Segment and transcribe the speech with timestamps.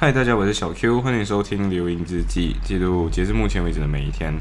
[0.00, 4.32] 嗨，大家，我是小 Q，欢迎收听《流萤日记》，记录截至目前为止的每一天。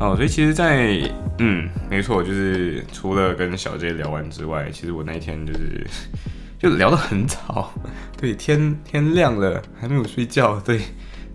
[0.00, 1.00] 哦，所以其实，在
[1.38, 5.86] 嗯，没错，就是除了跟小 J 聊完之外，其实我那一天就是
[6.58, 7.72] 就聊得很早，
[8.16, 10.80] 对，天天亮了还没有睡觉，对，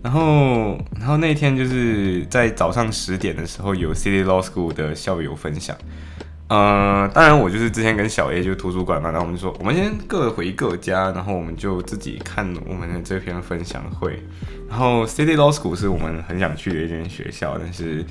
[0.02, 5.74] 然后然后那一天就是在早上十点的时候有 City Law School 的校友分享，
[6.48, 14.22] 呃，当然我就是之前跟小 A 就图书馆嘛，然后我们就说我们先各回各家，然后我们就自己看我们的这篇分享会，
[14.68, 18.04] 然后 City Law School 是我们很想去的一间学校，但是。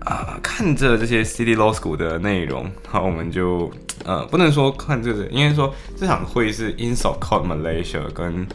[0.00, 3.70] 啊，看着这些 City Law School 的内容，好，我们就
[4.04, 8.46] 呃，不能说看这个，应该说这场会是 i n s o c o t Malaysia 跟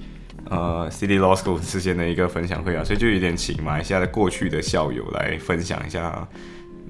[0.49, 6.27] 呃 City Law School 之间的一个分享会啊，所以就有点请马来西亚的过去的校友来分享一下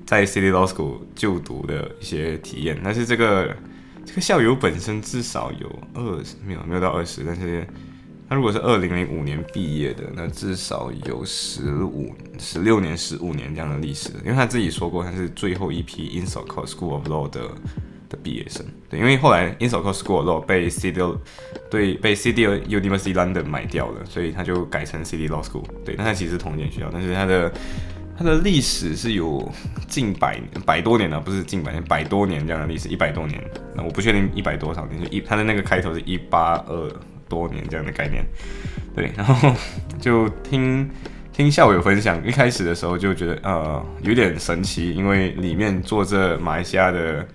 [0.05, 2.79] 在 City Law School 就读的一些体验。
[2.83, 3.55] 但是这个
[4.05, 7.65] 这个校友本身至少有二十，没有没有到二十，但是。
[8.29, 14.09] 他如果是二零零五年毕业的，那至少有十五、十六年、十五年这样的历史。
[14.23, 17.41] 因为他自己说过，他是最后一批 i n s o c o School of Law 的
[18.07, 18.63] 的毕业生。
[18.87, 21.17] 对，因为后来 i n s o c o School of Law 被 City
[21.71, 25.63] 对被 City University London 买掉了，所以他就改成 City Law School。
[25.83, 27.51] 对，但他其实同一间学校，但是他的
[28.15, 29.51] 他的历史是有
[29.87, 33.43] 近百百多年了，不是近百年，百多年这样的历史，一百多年。
[33.75, 36.93] 那我不确定一百多少年，就一他的那个开头是一八二。
[37.29, 38.25] 多年这样的概念，
[38.95, 39.55] 对，然后
[40.01, 40.89] 就听
[41.31, 47.25] 听校友分享，一开始的时候就觉得呃有点神奇，因为里面坐着马来西亚的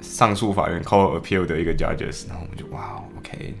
[0.00, 3.54] 上诉法院 Court Appeal 的一个 Judges，然后我们就哇，OK，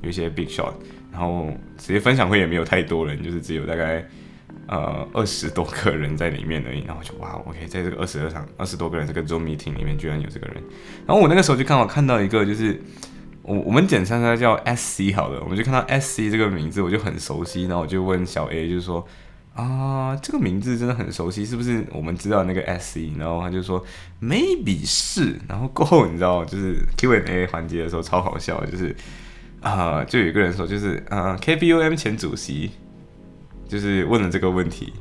[0.00, 0.72] 有一些 Big Shot，
[1.12, 4.04] 然后直接分享会也没有太多人，就是只有大概
[4.66, 10.56] 呃二十多个人在里面而已，然后就哇，OK，在这个二十二场二十多个人这个 Zoom meeting 里面居然有这个人，
[11.06, 12.80] 然后我那个时候就刚好看到一个就是。
[13.46, 19.06] 我我们简称它叫 S C 好了，我们就看到 S C 这个名字，我就很熟悉，然后我就问小 A，就是说
[19.54, 23.12] 啊，这个名字真的很熟悉，是不是我们知道那个 S C？
[23.16, 23.84] 然后他就说
[24.20, 28.96] Maybe 是，然后过后你知道，就是 Q and A 环节的时候超好笑，就是
[29.60, 32.72] 啊，就有一个人说，就是啊 K P U M 前主席，
[33.68, 34.92] 就是问了这个问题。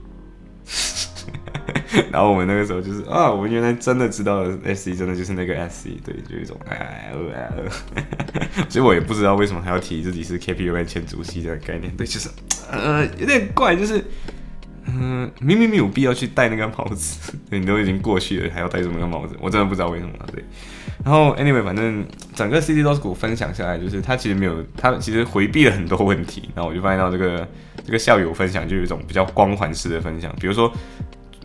[2.11, 7.69] 然后我们那个时候就是啊，我们原来真的知道 S C 真的就是那个 S C，对，就一种哎呃，
[8.69, 12.29] 所以我也不知道为什么还要提自己是 K P U N 前主席这个概念，对，就是
[12.72, 14.03] 呃有点怪，就是
[14.88, 20.44] 嗯明明没有必要去戴那个帽子，你都已经过去了，还要戴这么个帽子，我真的不知道为什么，对。
[21.03, 27.47] 然后 anyway，反正整个 C D Loss 股分享下来，就是他其实没有，他其实回避了很多问题，然后我就发现到这个
[27.85, 30.72] 这个校友分享就有一种比较光环式的分享，比如说。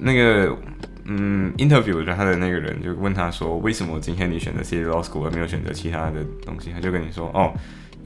[0.02, 0.56] 那个，
[1.04, 7.52] 嗯，interview 他的那个人就问他说：“为什么今天你选择 City Law School 而没有选择其他的东西？”他就跟你说：“哦，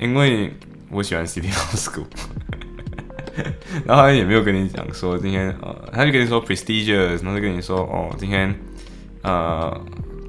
[0.00, 0.52] 因为
[0.90, 2.06] 我喜欢 City Law School。
[3.86, 8.54] ”然后他也没有跟你讲说今天呃，他就跟你说 prestigious，然后就跟你说：“哦，今天
[9.22, 9.80] 呃，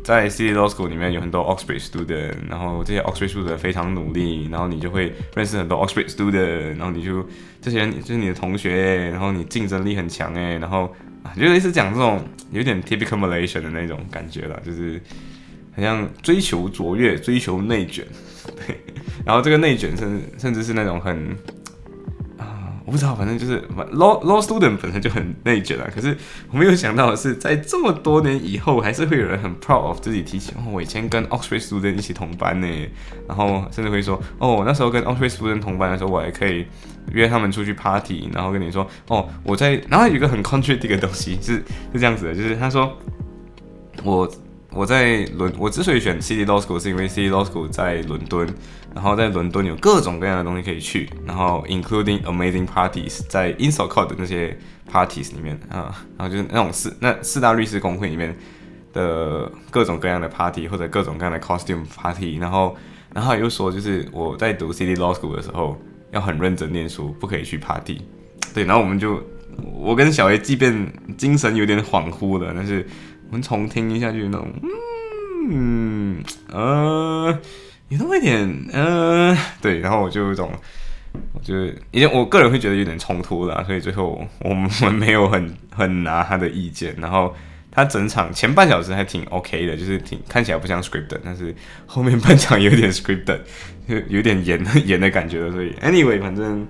[0.04, 7.26] 在 City Law School 里面有很多 Oxford student，然后这些 Oxford student 非常努力，然后你就会认识很多 Oxford student，然后你就
[7.62, 10.94] 这些人就是你的同学，然后你竞争力很强哎，然后。”
[11.36, 15.02] 就类似讲这种有点 typical Malaysian 的那种感觉了，就是
[15.76, 18.06] 好像追求卓越、追求内卷，
[18.68, 18.78] 对，
[19.26, 21.38] 然后这个内卷甚甚至是那种很。
[22.86, 23.60] 我不知道，反正就是
[23.94, 25.90] law law student 本身就很内卷了。
[25.94, 26.16] 可是
[26.52, 32.68] 我没有想到的是，在这么多年以后，还是会有人很 proud of 自己提起哦，我以前跟 Oxford student 一起同班呢。
[33.28, 36.68] 然后甚至会说，哦，那时候跟 Oxford student 同班的时候，我还可以
[37.12, 38.30] 约他们出去 party。
[38.32, 41.54] 然后跟你说，哦，我在，然后有一个很 contradict 的东西是
[41.92, 42.96] 是这样子的，就是他说
[44.04, 44.32] 我。
[44.72, 48.46] 我在伦，我之所以选 City Law School，是因为 City Law School 在伦敦，
[48.96, 54.58] 然后在伦敦有各种各样的东西可以去，然后 including amazing parties，在 i n s o c o r t 的那些
[54.92, 58.36] parties 里面啊，然后就是那种四那四大律师工会里面
[58.94, 62.76] 的各种各样的 party 或者各种各样的 costume party，然后
[63.14, 65.78] 然后又说就是我在读 City Law School 的时候
[66.12, 68.02] 要很认真念书，不可以去 party，
[68.54, 69.22] 对，然后我们就
[69.74, 72.88] 我跟小 A 即便精神有点恍惚了，但是。
[73.28, 74.48] 我们重听一下，就那种，
[75.50, 77.36] 嗯，呃，
[77.90, 80.52] 有那么一点，呃，对，然后我就有一种，
[81.34, 87.34] 我就因为我个人会觉得有点冲突啦，所以最后我们没有很很拿他的意见，然后
[87.72, 91.54] 他整场前半小时还挺 OK 的，就是挺看起来不像 script，但是
[91.86, 93.40] 后面半场有点 script，
[93.88, 95.52] 就有点演演 的感觉了。
[95.52, 96.68] 所以 anyway，反正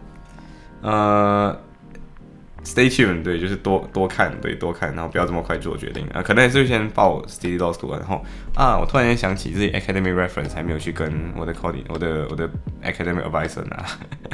[0.81, 1.59] 呃。
[2.65, 6.21] Stay tuned，对，就是多多看，对，多看，然后不要这么快做决定啊。
[6.23, 8.25] 可能也是先报 City Law School，然后
[8.55, 12.49] 啊，我突然间想起自己 Academic Reference 还没有去跟我的 Cody，我的我的
[12.83, 13.85] Academic Advisor 拿。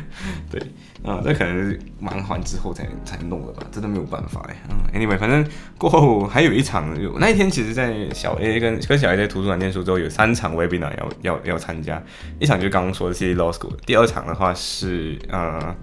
[0.49, 0.61] 对，
[1.03, 4.55] 啊，这可能是忙完之后才才弄的吧，真的没有办法哎。
[4.69, 5.45] 嗯，Anyway，反正
[5.77, 12.01] 过后还有一场，就那一天其实，在小 A 跟跟小 A 在图书馆念书之后，有三场 Webinar 要要要参加，
[12.39, 15.75] 一场就刚刚说 City Law School，第二场的话是呃。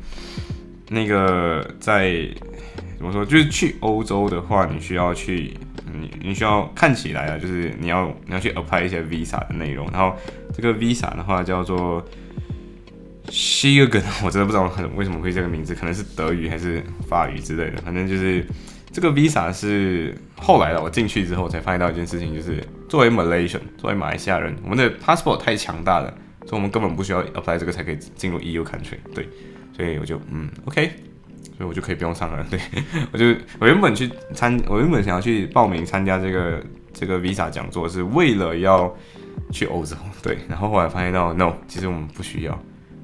[0.90, 2.29] 那个在
[2.96, 3.25] 怎么说？
[3.25, 5.55] 就是去欧洲的话，你需要去，
[5.93, 9.88] 你你需要看起来啊，就是你要你要去 apply 一些 visa 的内容。
[9.93, 10.17] 然后
[10.52, 12.05] 这个 visa 的话叫做
[13.31, 17.82] s h i g e n 我真的不知道为什么会这个名字，可能是德语还是法语之类的。
[17.82, 18.44] 反正就是
[18.91, 26.12] 这个 visa 是后来的，我进去之后才发现到一件事情，就是作为 Malaysian，作为马来西亚人，我们的 passport 太强大了，
[26.46, 28.96] 所以我们根本不需要 apply 这个才可以进入 EU country。
[29.14, 29.29] 对。
[29.78, 30.90] 所以我就嗯，OK，
[31.56, 32.44] 所以我就可以不用上了。
[32.50, 32.58] 对
[33.12, 33.26] 我就
[33.60, 36.60] 我原本去参，我原本想要去报名参加这个
[36.92, 38.92] 这个 Visa 讲座，是为了要
[39.52, 39.94] 去欧洲。
[40.20, 42.60] 对，然后后来发现到 No，其实我们不需要，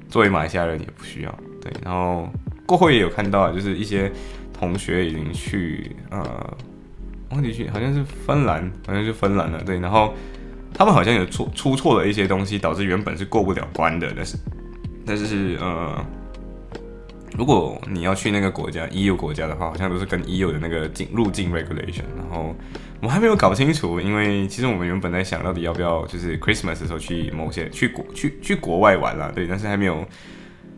[0.09, 1.33] 作为马来西亚人也不需要。
[1.61, 2.29] 对，然后
[2.65, 4.11] 过后也有看到，就是一些
[4.51, 6.57] 同学已经去呃，
[7.29, 9.63] 忘记去，好像是芬兰，好像是芬兰了。
[9.63, 10.13] 对，然后
[10.73, 14.37] 他们好像有出出错了一些东西，导致原本是过不了关的，但是
[15.05, 16.05] 但是是呃。
[17.37, 22.05] 如果你要去那个国家，EU 国家的话，好像都是跟 EU 的那个进入境 regulation。
[22.15, 22.55] 然后
[23.01, 30.07] 我还没有搞清楚，因为其实我们原本在想到底要不要就是 Christmas 的时候去某些去国去去国外玩啦，对，但是还没有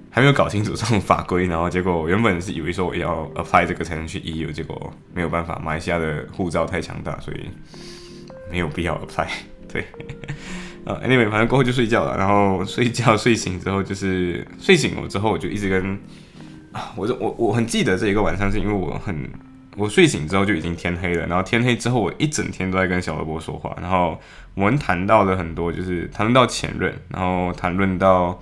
[0.10, 1.46] 还没有搞清楚这种法规。
[1.46, 7.42] 然后结果原本是以为说我要 apply 这个才能去 EU，结果没有办法，马来西亚的护照太强大，所以
[8.50, 9.28] 没有必要 apply。
[9.72, 9.86] 对，
[10.86, 16.00] 呃，anyway，反正过后就睡觉了，然后睡觉睡醒之后就是睡醒了之后我就一直跟。
[16.96, 19.30] 我我我很记得这一个晚上，是因为我很
[19.76, 24.20] 我睡醒之后就已经天黑了，然后天黑之后我一整天都在跟小萝卜说话，然后
[24.56, 28.42] 我们谈到了很多，就是谈论到前任，然后谈论到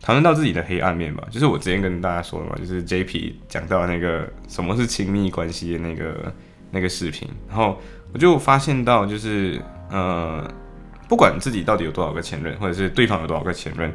[0.00, 6.32] 谈论到自己的黑暗面吧，就是我之前跟大家说的嘛，就是 JP 讲到那个什么是亲密关系的那个
[6.70, 7.78] 那个视频，然后
[8.12, 9.60] 我就发现到就是
[9.90, 10.42] 呃，
[11.08, 13.92] 不管自己到底有多少个前任，或者是对方有多少个前任。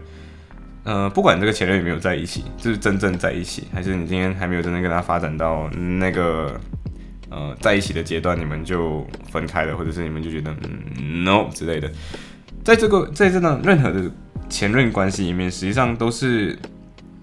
[0.87, 6.57] 呃，不管这个前任有没有在一起，就是真正在一起，还是你今天还没有真正跟他发展到那个
[7.29, 11.91] 呃在一起的阶段，你们就分开了，或者是你们就觉得嗯 no 之类的，
[12.63, 14.09] 在这个在这段任何的
[14.47, 16.57] 前任关系里面，实际上都是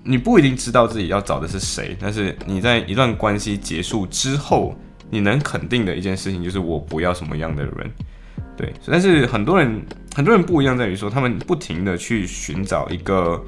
[0.03, 4.77] 你不一定知道自己要找的是谁，但是你在一段关系结束之后，
[5.09, 7.91] 你能肯定的一件事情就是我不要什么样的人。
[8.57, 9.83] 对，但是很多人
[10.15, 13.43] 很多人不一样在于说，他们不停的去寻找一个，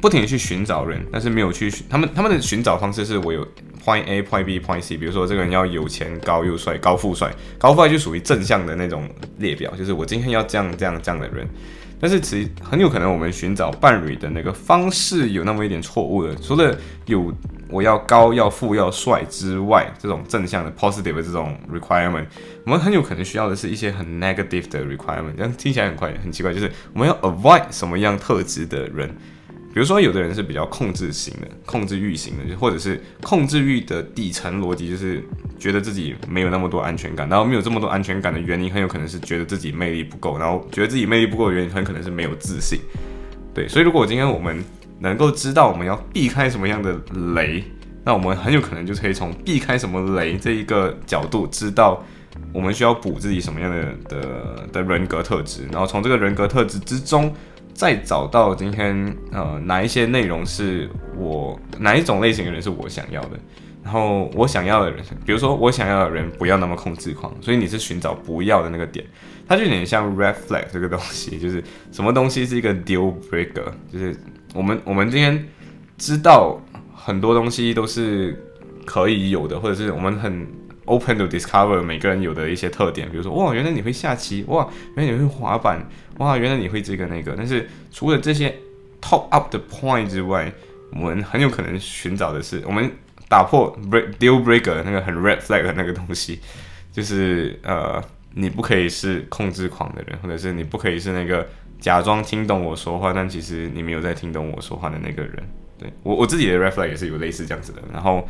[0.00, 3.46] 不停的去寻找人，但是没有去他们他们的寻找方式是我有
[3.84, 11.48] point A point B point C，比如说这个人要有钱高又帅高富帅高富帅就属于正向的那种列表，就是我今天要这样这样这样的人。
[11.98, 16.76] 但是其实很有可能我们寻找伴侣的那个方式有那么一点错误的，除了
[17.06, 17.32] 有
[17.68, 22.26] 我要高要富要帅之外，这种正向的 positive 的这种 requirement，
[22.64, 29.14] 我们很有可能需要的是一些很 negative 的 requirement，这样听起来很快很奇怪，就是我们要 avoid 什么样特质的人。
[29.76, 35.22] 比如说，有的人是比较控制型的，控制欲型的，或者是控制欲的底层逻辑就是
[35.58, 42.80] 觉得自己没有那么多安全感，然后没有这么多安全感的原因很有可能是觉得自己魅力不够，然后觉得自己魅力不够的原因很可能是没有自信。
[43.52, 44.64] 对，所以如果今天我们
[44.98, 46.98] 能够知道我们要避开什么样的
[47.34, 47.62] 雷，
[48.02, 52.02] 那我们很有可能就可以从避开什么雷这一个角度知道
[52.50, 57.30] 我们需要补自己什么样的的的人格特质，然后从这个人格特质之中。
[57.76, 63.38] 再找到今天呃哪一些内容是我哪一种类型的人是我想要的，
[63.84, 69.04] 然后我想要的人，比如说我想要的人不要那么控制狂，所以你是寻找不要的那个点，
[69.46, 74.16] 它就有点像 red flag 这个东西，就是什么东西是一个 deal breaker，就是
[74.54, 75.46] 我们我们今天
[75.98, 76.58] 知道
[76.94, 78.34] 很多东西都是
[78.86, 80.46] 可以有的，或者是我们很。
[80.86, 85.84] Open to discover 每个人有的一些特点，比如说哇，原来你会下棋，哇，原来你会滑板，
[86.18, 87.34] 哇，原来你会这个那个。
[87.36, 88.54] 但是除了这些
[89.02, 90.52] top up 的 point 之外，
[90.92, 92.88] 我们很有可能寻找的是，我们
[93.28, 96.38] 打破 break deal breaker 那个很 red flag 的那个东西，
[96.92, 98.00] 就是呃，
[98.34, 101.44] 你不可以是控制狂的人，或者是你不可以是那个
[101.80, 105.42] 假装听懂我说话，但其实你没有在听懂我说话的那个人。
[105.78, 107.82] 对我我自己的 red flag 也是有类似这样子的。
[107.92, 108.28] 然后，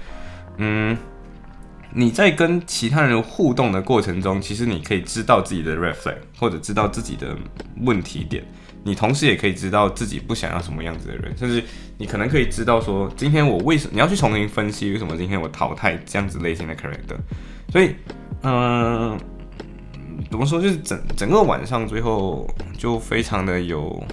[0.57, 0.97] 嗯。
[1.99, 7.35] 你在跟其他人互动的过程中，其实你可以知道自己的 r e f l e c t 或者知道自己的
[7.81, 8.45] 问题点。
[8.85, 11.65] 你同时也可以知道自己不想要什么样子的人，甚至
[11.97, 17.17] 你可能可以知道说，今天我为什么你要去重新分析为什么今天我淘汰这样子类型的 character。
[17.73, 17.95] 所以，
[18.43, 19.19] 嗯，
[20.31, 24.05] 怎么说，就是整整个晚上最后就非常的有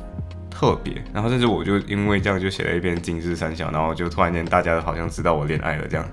[0.50, 6.08] 特别，然后甚至我就因为这样就写了一篇金枝三小，然后就突然间大家好像知道我恋爱了这样。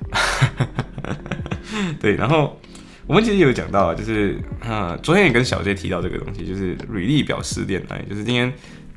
[2.00, 2.58] 对，然后
[3.06, 8.52] 我们其实有讲到啊，就是啊，昨天也跟小 J 提到这个东西，就是履历表示恋爱，就是今天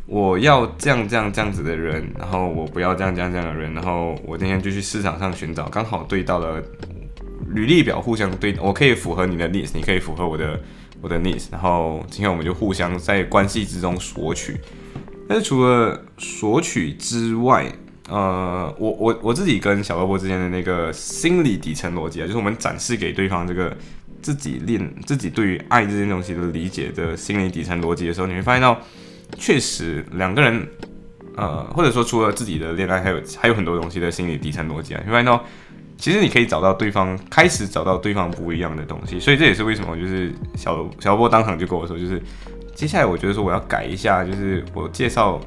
[0.06, 6.62] 我要这样这样这样子的人，然后我不要这样这样这样的人，然后我今天就去市场上寻找，刚好对到了
[7.50, 10.60] 履历表互相对，我可以符合你的 needs，你可以符合我的
[11.02, 14.58] 我的 needs，然后今天我们就互相在关系之中索取，
[15.28, 17.66] 但是除了索取之外，
[18.10, 23.72] 呃，我我我自己跟小萝卜之间的那个心理底层逻辑啊，就是我们展示给对方这个
[24.20, 28.76] 自己恋自己对于爱这件东西的理解的心理底层逻辑的时候，你会发现到，
[29.38, 30.68] 确实两个人，
[31.36, 35.46] 呃，或者说除了自己的恋爱，还有还有很多东西的心理底层逻辑啊，你会发现到，
[35.96, 42.20] 其实你可以找到对方，开始找到对方不一样的东西，所以这也是为什么就是小小萝卜当场就跟我说，就是
[42.74, 45.40] 接下来我觉得说我要改一下，就是我介绍。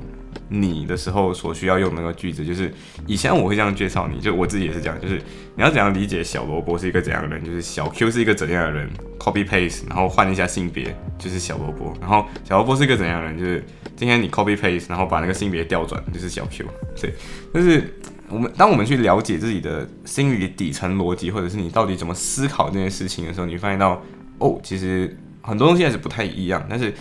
[0.48, 2.72] 你的时候所需要用那个句子，就是
[3.06, 5.16] 以前我会这样介绍你，就我自己也是这样，就是
[5.56, 13.64] 你要怎样理解小萝卜是一个怎样的人，就是小 Q 是一个怎样的人，copy paste，然后换一下性别就是小萝卜，然后小萝卜是一个怎样的人，就是
[13.96, 16.66] 今天你 copy paste，然后把那个性别调转就是小 Q，
[17.00, 17.14] 对，
[17.54, 17.94] 就是
[18.28, 24.02] 我们当我们去了解自己的心理底层逻辑，或者是你到底怎么思考这件事情的时候，你发现到
[24.38, 26.92] 哦，其实很多东西还是不太一样，但是。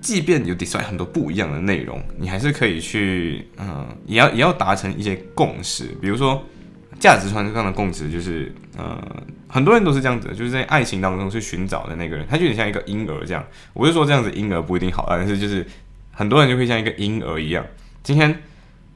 [0.00, 5.84] 即便有 decide 很多不一样的内容，你还是可以去，嗯，也要也要达成一些共识。
[6.00, 6.42] 比如说
[6.98, 8.98] 价值传输上的共识，就是，嗯，
[9.46, 13.44] 很多人都是这样子，就是在爱情当中去寻找的那个人，他就有点像一个婴儿这样。
[13.72, 15.66] 我就说这样子婴儿不一定好，但是就是
[16.12, 17.64] 很多人就会像一个婴儿一样，
[18.02, 18.36] 今天。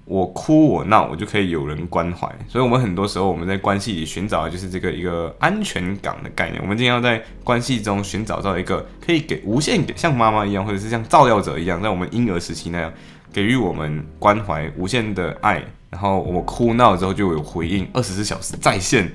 [0.06, 6.61] 我哭我闹，我就可以有人关怀，所以，我们很多时候我们在关系里寻找的就是这个一个安全感的概念。
[6.61, 12.92] 我们今天要在关系中寻找到一个可以给无限给像妈妈一样，或者是像照料者一样，在我们婴儿时期那样
[13.32, 19.11] 给予我们关怀、无限的爱，然后我哭闹之后就有回应， 二十四小时在线。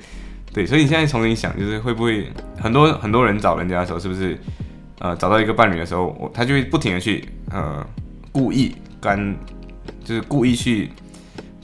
[0.52, 2.28] 对，所以你现在重新想，就是会不会
[2.60, 4.36] 很多很多人找人家的时候，是不是
[4.98, 7.86] 呃找到一个伴侣的时候，我他就会不停的去呃
[8.32, 9.38] 故意干。
[10.10, 10.90] 就是故意去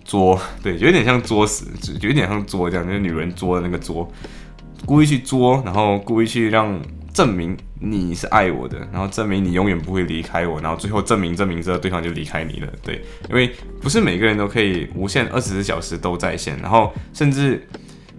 [0.03, 4.07] 作，对，有点像作死，就有点像作这样，就是女人作的那个作，
[4.85, 6.79] 故意去作，然后故意去让
[7.11, 17.67] 证明你是爱我的，然后证明你永远不会离开我，然后最后证明证明之后对方就离开你了，对，因为不是每个人都可以无限二十四小时都在线，然后甚至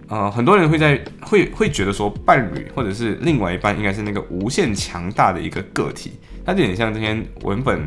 [0.09, 6.11] 呃很多人会在会会觉得说伴侣或者是另外一半应该是那个无限强大的一个个体，
[6.45, 7.81] 它有点像这篇文本。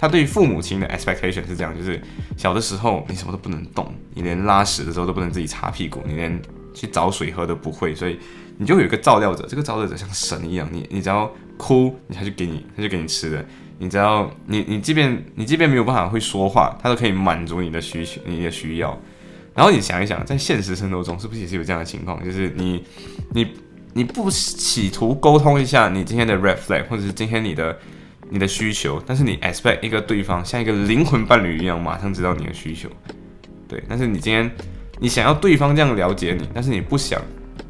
[0.00, 2.00] 他对于父母亲的 expectation 是这样，就是
[2.34, 6.40] 小的时候你什么都不能动，你连拉屎的时候都不能自己擦屁股，你连
[6.72, 8.18] 去找水喝都不会，所以
[8.56, 13.44] 你就有一个照料者，这个照料者像神一样，你你只要哭，他就给你，他就给你吃的，
[13.76, 18.98] 你只要你你即便你即便没有办法会说话，他都可以满足你的需求，你的需要。
[19.54, 22.82] 然后你想一想，在现实生活中是不是也是有这样的情况，就是你
[23.34, 23.46] 你
[23.92, 27.78] 你不企图沟通一下你今天的 red flag，或者是今天你的。
[28.32, 32.88] 你的需求，但是你 expect 一个对方像一个灵魂伴侣一样，马上知道你的需求，
[33.66, 33.82] 对。
[33.88, 34.48] 但是你今天
[35.00, 37.20] 你想要对方这样了解你，但是你不想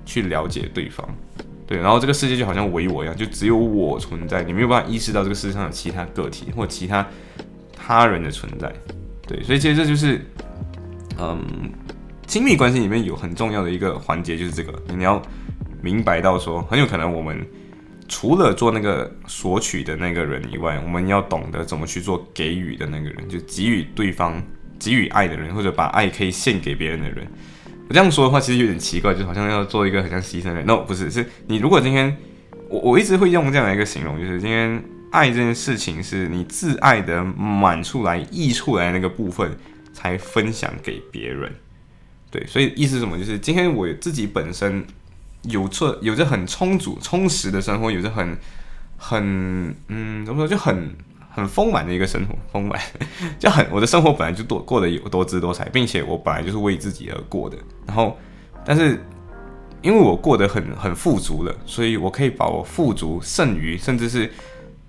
[0.04, 1.08] 去了解对方，
[1.66, 1.78] 对。
[1.78, 7.06] 然后这个世界就好像唯我一样，就只有我存在，你没有办法意识到这个世界上有其他个体或其他
[7.74, 8.70] 他人的存在，
[9.26, 9.42] 对。
[9.42, 10.20] 所以其实这就是，
[11.18, 11.42] 嗯，
[12.26, 15.22] 亲密关系里面有很重要的一个环节，就是这个，你要
[15.80, 17.46] 明白到说，很有可能我们。
[18.10, 24.42] 除了做那个索取的那个人以外，我们要懂得怎么去做给予的那个人，就给予对方、
[24.80, 27.24] 给予爱的人，或者把爱可以献给别人的人。
[27.88, 30.66] 我这样说的话，其实有点奇怪，就好像要做一个很像牺牲人。
[30.66, 32.16] No，不是，是你如果今天，
[32.68, 39.56] 我我一直会用这样的一个形容，就是今天爱这件事情是你自爱的满出来、溢出来那个部分
[39.92, 41.52] 才分享给别人。
[42.28, 43.16] 对，所以意思是什么？
[43.16, 44.84] 就是今天我自己本身。
[45.42, 48.36] 有着有着很充足、充实的生活，有着很
[48.96, 50.94] 很嗯，怎么说就很
[51.30, 52.80] 很丰满的一个生活，丰满
[53.38, 57.56] 就很我的生活本来就多过得有多姿多彩，并且我本来就是为自己而过的。
[57.86, 58.18] 然后，
[58.64, 59.02] 但是
[59.80, 64.30] 因为我过得很很富足了，所以我可以把我富足、剩余甚至是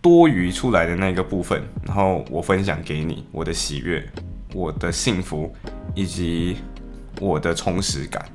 [0.02, 4.06] 多余出来的那个部分，然后我分享给你，我的喜悦、
[4.54, 5.56] 我的幸福
[5.96, 6.58] 以及
[7.22, 8.26] 我的充实感。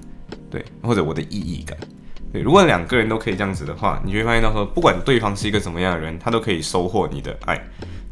[0.49, 1.77] 对，或者我的意义感。
[2.33, 7.61] 对，如果两个人都可以这样子的话，你就会发现到说，不管对方是一个怎么样的人，他都可以收获你的爱。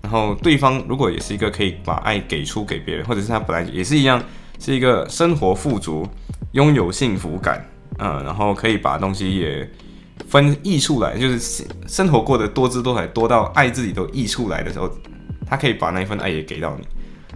[0.03, 4.23] 然后对方如果也是一个可以把爱给出给别人，或者是他本来也是一样，
[4.59, 6.07] 是一个生活富足、
[6.53, 7.67] 拥有幸福感，
[7.99, 9.69] 嗯，然后可以把东西也
[10.29, 14.91] 分溢出来，就是生活过得多姿多彩，多到爱自己都溢出来的时候，
[15.47, 16.87] 他可以把那一份爱也给到你。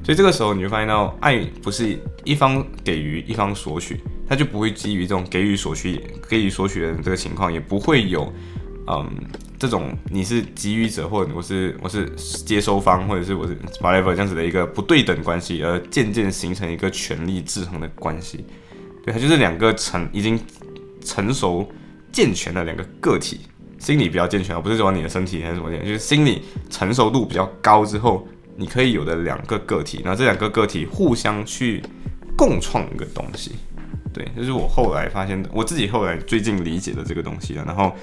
[0.04, 4.00] 所以这个时候你就发现到，爱不是一方给予一方索取。
[4.30, 8.30] 他就不会基于这种给予索取、给予索取的这个情况，也不会有，
[8.86, 9.10] 嗯，
[9.58, 12.06] 这种你是给予者，或者我是我是
[12.44, 18.44] 接收方，或者是我是 whatever 这样子的一个不对等关系，而渐渐形成一个权力制衡的关系。
[19.02, 20.38] 对，它就是两个成已经
[21.02, 21.66] 成熟
[22.12, 23.40] 健全的两个个体，
[23.78, 28.28] 心理比较健全，而不是说你的身体还是什么就是心理成熟度比较高之后，
[28.58, 31.80] 你可以有的两个个体，然后这两个个体互相去
[32.36, 33.52] 共创一个东西。
[34.12, 37.64] 对，这是我后来发现的，我自己后来最近理解的这个东西了。
[37.64, 37.94] 然后，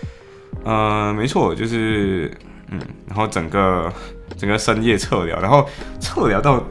[0.64, 2.32] 呃，没错，就是，
[2.70, 3.92] 嗯，然后整个
[4.38, 5.68] 整个深夜测聊，然后
[6.00, 6.64] 测聊到，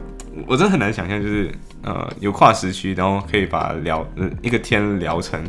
[0.47, 1.51] 我真的很难想象，就是
[1.83, 4.03] 呃，有跨时区，然后可以把聊
[4.41, 5.39] 一个天聊成，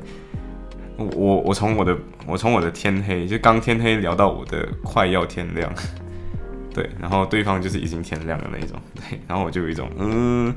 [0.99, 5.73] 我我从我的我从我的天黑就刚天黑聊到我的快要天亮，
[6.77, 10.55] 对，然后对方就是已经天亮的那一种，对，然后我就有一种嗯。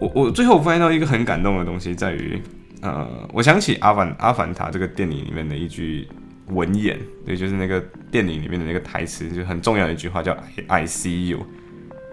[0.00, 2.42] 我我最后发现到一个很感动的东西，在于，
[2.80, 6.08] 呃，我想起《阿凡阿凡达》这个电影里面的一句
[6.48, 10.36] 文言，对，就是那个电影里面的那个台词，就很重要的一句话，叫
[10.66, 11.46] “I see you”。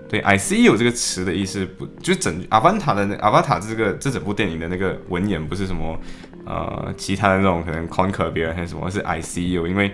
[0.08, 6.00] 对，“I see you” 这个词的意思，不就整《阿凡达》的《阿凡达》这个这整部电影的那个文言，不是什么
[6.46, 9.92] 呃其他的那种可能 conquer 别人还是什么，是 “I see you”，因为。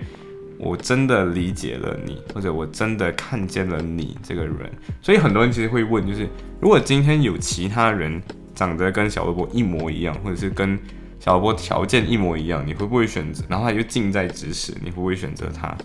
[0.57, 4.71] 我真的理解了你，或者我真的看见了你这个人，
[5.01, 6.27] 所以很多人其实会问，就是
[6.59, 8.21] 如果今天有其他人
[8.53, 10.79] 长得跟小波波一模一样，或者是跟
[11.19, 13.43] 小萝卜条件一模一样，你会不会选择？
[13.49, 15.75] 然后他又近在咫尺，你会不会选择他？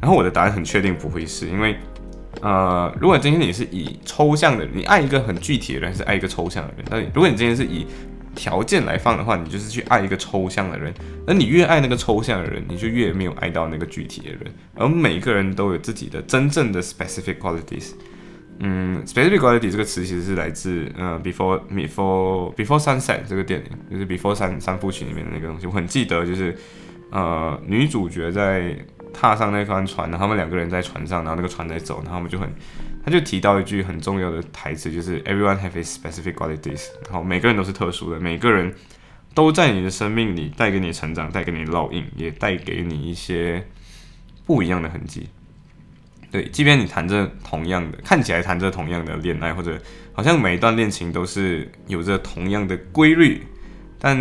[0.00, 1.76] 然后我的答案很确定不会是，因为
[2.40, 6.84] 呃，如果今天你是以抽象的，你爱一个很具体的人，还是爱一个抽象的人？
[6.90, 7.86] 那如果你今天是以
[8.34, 10.92] 条件来放的话，你就是去爱一个抽象的人，
[11.26, 14.40] 而你越爱那个抽象的人，你就越没有爱到那个具体的人。
[14.74, 17.92] 而每个人都有自己的真正的 specific qualities。
[18.58, 25.66] 嗯，specific quality 这个词其实是来自呃 before before before sunset 这个电影，就是 before 三三部曲里面的那个东西。
[25.66, 26.56] 我很记得，就是
[27.10, 28.76] 呃女主角在
[29.12, 32.48] 踏上那艘船，然后他们两个人在船上，然后那个船在走，然后他们就很。
[33.04, 38.74] 他就提到一句很重要的台词，就是 "Everyone have a specific qualities"，然后每个人都是特殊的，每个人
[39.34, 43.66] 都在你的生命里带给你成长，带给你烙印，也带给你一些
[44.46, 45.28] 不一样的痕迹。
[46.30, 49.78] 对，即便你谈着同样的，看起来谈着同样的恋爱，或者
[50.12, 53.42] 好像每一段恋情都是有着同样的规律，
[53.98, 54.16] 但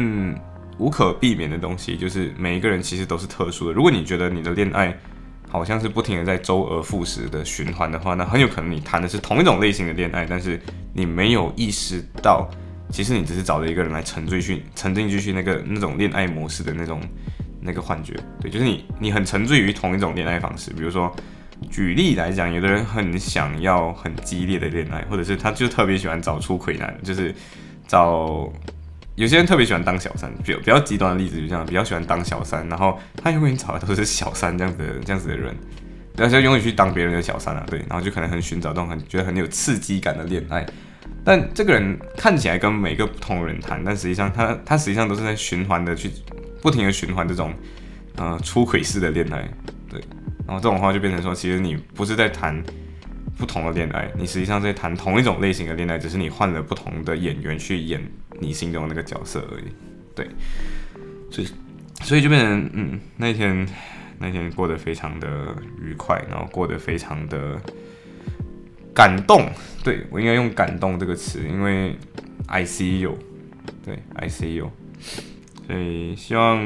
[0.78, 3.74] 无可避免的东西就是每一个人其实都是特殊的。
[3.74, 4.98] 如果你觉得你的恋爱，
[5.52, 10.58] 好像是不停的在周而复始的循环的话，那很有可能你谈的是同一种类型的恋爱，但是
[10.94, 12.50] 你没有意识到，
[12.90, 17.02] 其实你只是找了一个人来沉醉去沉浸进去那个那种恋爱模式的那种
[17.60, 18.16] 那个幻觉。
[18.40, 20.72] 对，就是你你很沉醉于同一种恋爱方式。
[20.72, 21.14] 比如说，
[21.70, 27.36] 举例来讲，有的人很想要很激烈的恋爱，或者是他就特别喜欢找出轨男，就是
[27.88, 28.50] 找。
[29.22, 35.56] 有些人特别喜欢当小三，比比较极端的例子就这样，比较喜欢当小三，然后他永远找的都是小三这样子这样子的人，
[36.18, 40.66] 然后就永远去当别人的小三啊，对，然后就可能很寻找这种很觉得很有刺激感的恋爱，
[41.24, 46.10] 但这个人看起来跟每个不同人谈，但实际上他他实际上都是在循环的去
[46.60, 47.54] 不停的循环这种
[48.16, 49.48] 呃出轨式的恋爱，
[49.88, 50.02] 对，
[50.48, 52.60] 然后这种话就变成说，其实你不是在谈
[53.38, 58.02] 不同的恋爱，你实际上在谈同一种类型的恋爱，只是你换了不同的演员去演。
[58.40, 59.66] 你心中那个角色而已，
[60.16, 60.28] 对，
[61.30, 61.48] 所以
[62.02, 63.68] 所以就变成嗯，那天
[64.18, 67.62] 那天过得非常的愉快，然后过得非常的
[68.96, 69.48] 感动，
[69.84, 71.96] 对我应该用感动这个词，因为
[72.48, 73.16] I see you，
[73.86, 74.72] 对 I see you，
[75.68, 76.66] 所以希望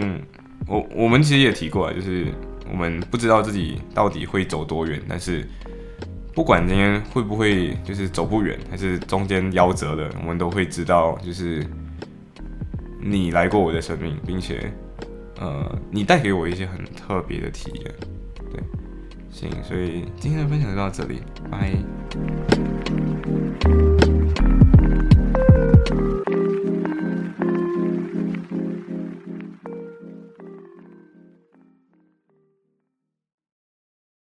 [0.65, 2.27] 我我们其实也提过，就是
[2.71, 5.45] 我们不知道自己到底会走多远，但是
[6.35, 11.65] 不管今天会不会就是走不远，还是中间夭折的，我们都会知道，就是
[13.01, 14.69] 你来过我的生命，并且，
[15.39, 17.95] 呃，你带给我一些很特别的体验。
[18.51, 18.61] 对，
[19.31, 21.71] 行，所以今天的分享就到这里，拜。